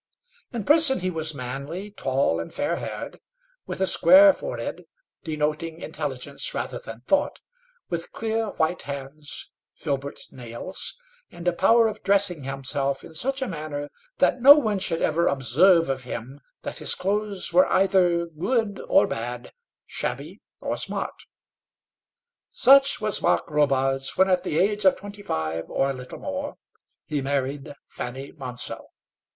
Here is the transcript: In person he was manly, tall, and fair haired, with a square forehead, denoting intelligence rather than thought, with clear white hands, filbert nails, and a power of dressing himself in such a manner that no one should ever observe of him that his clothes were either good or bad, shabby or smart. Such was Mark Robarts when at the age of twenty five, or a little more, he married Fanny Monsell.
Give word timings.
In 0.51 0.63
person 0.63 1.01
he 1.01 1.11
was 1.11 1.35
manly, 1.35 1.91
tall, 1.91 2.39
and 2.39 2.51
fair 2.51 2.77
haired, 2.77 3.19
with 3.67 3.79
a 3.81 3.85
square 3.85 4.33
forehead, 4.33 4.85
denoting 5.23 5.79
intelligence 5.79 6.51
rather 6.55 6.79
than 6.79 7.01
thought, 7.01 7.39
with 7.87 8.11
clear 8.11 8.47
white 8.53 8.81
hands, 8.81 9.51
filbert 9.75 10.19
nails, 10.31 10.97
and 11.29 11.47
a 11.47 11.53
power 11.53 11.87
of 11.87 12.01
dressing 12.01 12.45
himself 12.45 13.03
in 13.03 13.13
such 13.13 13.43
a 13.43 13.47
manner 13.47 13.89
that 14.17 14.41
no 14.41 14.55
one 14.55 14.79
should 14.79 15.03
ever 15.03 15.27
observe 15.27 15.87
of 15.87 16.01
him 16.01 16.39
that 16.63 16.79
his 16.79 16.95
clothes 16.95 17.53
were 17.53 17.67
either 17.71 18.25
good 18.25 18.81
or 18.87 19.05
bad, 19.05 19.53
shabby 19.85 20.41
or 20.61 20.77
smart. 20.77 21.27
Such 22.49 23.01
was 23.01 23.21
Mark 23.21 23.51
Robarts 23.51 24.17
when 24.17 24.31
at 24.31 24.43
the 24.43 24.57
age 24.57 24.83
of 24.83 24.95
twenty 24.95 25.21
five, 25.21 25.65
or 25.69 25.91
a 25.91 25.93
little 25.93 26.17
more, 26.17 26.55
he 27.05 27.21
married 27.21 27.75
Fanny 27.85 28.31
Monsell. 28.31 28.87